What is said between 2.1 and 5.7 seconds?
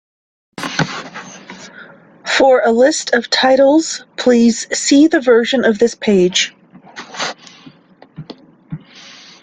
For a list of titles please see the version